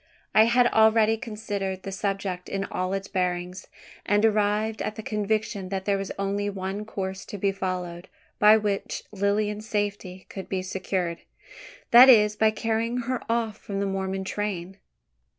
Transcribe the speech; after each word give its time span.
I 0.33 0.45
had 0.45 0.65
already 0.73 1.15
considered 1.15 1.83
the 1.83 1.91
subject 1.91 2.49
in 2.49 2.65
all 2.71 2.91
its 2.93 3.07
bearings; 3.07 3.67
and 4.03 4.25
arrived 4.25 4.81
at 4.81 4.95
the 4.95 5.03
conviction 5.03 5.69
that 5.69 5.85
there 5.85 5.99
was 5.99 6.11
only 6.17 6.49
one 6.49 6.85
course 6.85 7.23
to 7.25 7.37
be 7.37 7.51
followed, 7.51 8.07
by 8.39 8.57
which 8.57 9.03
Lilian's 9.11 9.69
safety 9.69 10.25
could 10.27 10.49
be 10.49 10.63
secured 10.63 11.19
that 11.91 12.09
is, 12.09 12.35
by 12.35 12.49
carrying 12.49 13.01
her 13.01 13.21
off 13.31 13.59
from 13.59 13.79
the 13.79 13.85
Mormon 13.85 14.23
train. 14.23 14.77